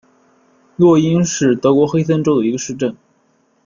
[0.77, 2.97] 洛因是德国黑森州的一个市镇。